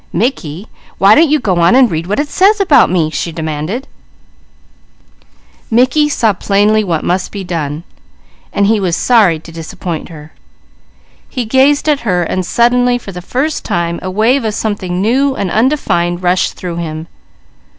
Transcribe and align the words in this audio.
"Mickey, 0.11 0.65
why 0.97 1.13
don't 1.13 1.29
you 1.29 1.39
go 1.39 1.59
on 1.59 1.75
and 1.75 1.91
read 1.91 2.07
what 2.07 2.19
it 2.19 2.27
says 2.27 2.59
about 2.59 2.89
me?" 2.89 3.11
she 3.11 3.31
demanded. 3.31 3.87
Mickey 5.69 6.09
saw 6.09 6.33
plainly 6.33 6.83
what 6.83 7.03
must 7.03 7.31
be 7.31 7.43
done. 7.43 7.83
He 8.51 8.79
gazed 8.81 9.09
at 11.87 11.99
her 11.99 12.23
and 12.23 12.43
suddenly, 12.43 12.97
for 12.97 13.11
the 13.11 13.21
first 13.21 13.63
time, 13.63 13.99
a 14.01 14.09
wave 14.09 14.43
of 14.43 14.55
something 14.55 15.03
new 15.03 15.35
and 15.35 15.51
undefined 15.51 16.23
rushed 16.23 16.53
through 16.53 16.77
him. 16.77 17.05